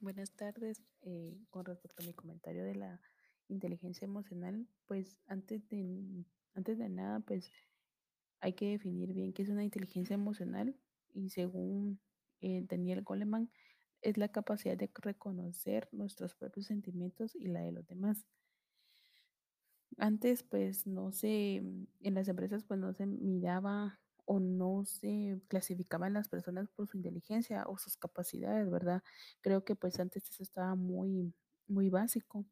[0.00, 0.82] Buenas tardes.
[1.02, 3.00] Eh, con respecto a mi comentario de la
[3.48, 7.52] inteligencia emocional, pues antes de, antes de nada, pues
[8.40, 10.74] hay que definir bien qué es una inteligencia emocional
[11.12, 12.00] y según
[12.40, 13.50] eh, Daniel Goleman,
[14.00, 18.24] es la capacidad de reconocer nuestros propios sentimientos y la de los demás.
[19.98, 24.00] Antes, pues no se, en las empresas, pues no se miraba
[24.32, 29.02] o no se clasificaban las personas por su inteligencia o sus capacidades, ¿verdad?
[29.40, 31.34] Creo que pues antes eso estaba muy,
[31.66, 32.46] muy básico,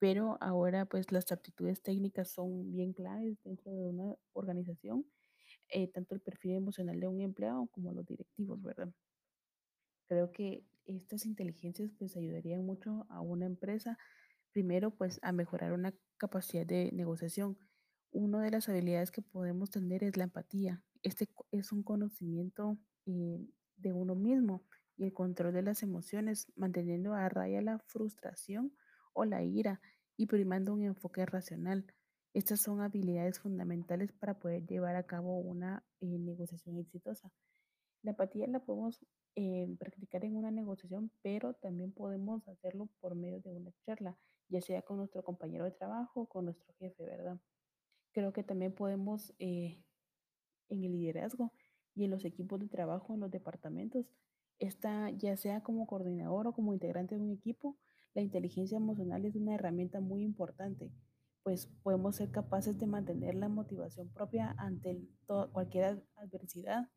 [0.00, 5.06] pero ahora pues las aptitudes técnicas son bien claves dentro de una organización,
[5.68, 8.92] eh, tanto el perfil emocional de un empleado como los directivos, ¿verdad?
[10.08, 13.96] Creo que estas inteligencias pues ayudarían mucho a una empresa,
[14.50, 17.56] primero pues a mejorar una capacidad de negociación.
[18.10, 20.82] Una de las habilidades que podemos tener es la empatía.
[21.02, 23.40] Este es un conocimiento eh,
[23.76, 24.64] de uno mismo
[24.96, 28.72] y el control de las emociones, manteniendo a raya la frustración
[29.12, 29.80] o la ira
[30.16, 31.86] y primando un enfoque racional.
[32.34, 37.30] Estas son habilidades fundamentales para poder llevar a cabo una eh, negociación exitosa.
[38.02, 39.04] La empatía la podemos
[39.36, 44.18] eh, practicar en una negociación, pero también podemos hacerlo por medio de una charla,
[44.48, 47.38] ya sea con nuestro compañero de trabajo o con nuestro jefe, ¿verdad?
[48.12, 49.82] Creo que también podemos eh,
[50.68, 51.52] en el liderazgo
[51.94, 54.06] y en los equipos de trabajo, en los departamentos,
[54.58, 57.76] está ya sea como coordinador o como integrante de un equipo,
[58.14, 60.92] la inteligencia emocional es una herramienta muy importante,
[61.42, 65.00] pues podemos ser capaces de mantener la motivación propia ante
[65.52, 66.88] cualquier adversidad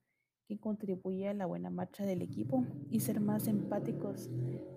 [0.48, 4.30] que contribuye a la buena marcha del equipo y ser más empáticos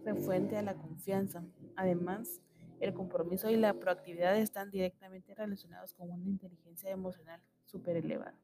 [0.04, 1.44] referente a la confianza.
[1.76, 2.40] Además,
[2.80, 8.38] el compromiso y la proactividad están directamente relacionados con una inteligencia emocional súper elevada.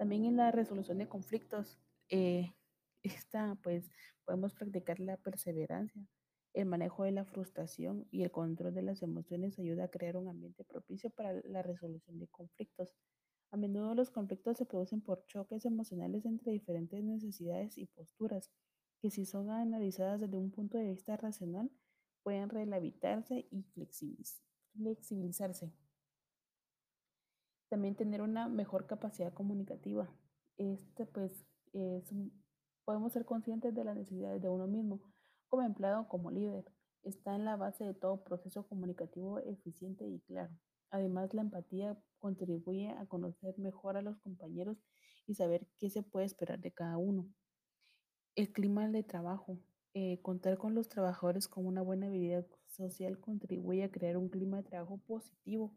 [0.00, 2.54] También en la resolución de conflictos, eh,
[3.02, 3.92] esta, pues
[4.24, 6.08] podemos practicar la perseverancia,
[6.54, 10.28] el manejo de la frustración y el control de las emociones ayuda a crear un
[10.28, 12.94] ambiente propicio para la resolución de conflictos.
[13.50, 18.50] A menudo los conflictos se producen por choques emocionales entre diferentes necesidades y posturas,
[19.02, 21.70] que si son analizadas desde un punto de vista racional,
[22.22, 25.74] pueden relativitarse y flexibilizarse.
[27.70, 30.10] También tener una mejor capacidad comunicativa.
[30.58, 32.12] Este, pues, es
[32.84, 35.00] podemos ser conscientes de las necesidades de uno mismo,
[35.48, 36.64] como empleado, como líder.
[37.04, 40.52] Está en la base de todo proceso comunicativo eficiente y claro.
[40.90, 44.76] Además, la empatía contribuye a conocer mejor a los compañeros
[45.28, 47.28] y saber qué se puede esperar de cada uno.
[48.34, 49.60] El clima de trabajo.
[49.94, 54.56] Eh, contar con los trabajadores con una buena habilidad social contribuye a crear un clima
[54.56, 55.76] de trabajo positivo,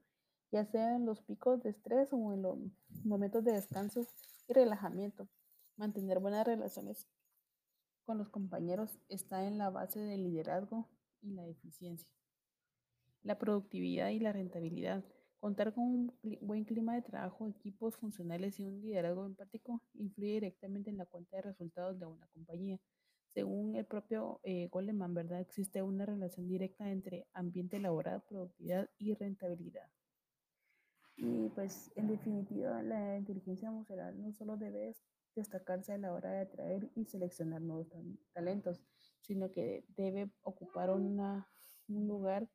[0.54, 2.58] ya sea en los picos de estrés o en los
[3.04, 4.08] momentos de descanso
[4.48, 5.28] y relajamiento.
[5.76, 7.10] Mantener buenas relaciones
[8.06, 10.88] con los compañeros está en la base del liderazgo
[11.22, 12.14] y la eficiencia
[13.24, 15.04] la productividad y la rentabilidad.
[15.40, 20.90] Contar con un buen clima de trabajo, equipos funcionales y un liderazgo empático influye directamente
[20.90, 22.80] en la cuenta de resultados de una compañía.
[23.34, 25.42] Según el propio eh, Goleman, ¿verdad?
[25.42, 29.90] Existe una relación directa entre ambiente laboral, productividad y rentabilidad.
[31.16, 34.96] Y pues en definitiva, la inteligencia emocional no solo debe
[35.36, 37.88] destacarse a la hora de atraer y seleccionar nuevos
[38.34, 38.82] talentos,
[39.22, 41.48] sino que debe ocupar una,
[41.88, 42.48] un lugar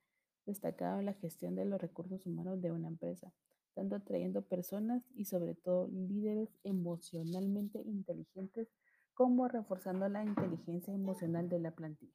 [0.47, 3.33] destacado en la gestión de los recursos humanos de una empresa,
[3.75, 8.69] tanto atrayendo personas y sobre todo líderes emocionalmente inteligentes
[9.15, 12.15] como reforzando la inteligencia emocional de la plantilla.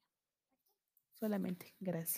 [1.14, 2.12] Solamente, gracias.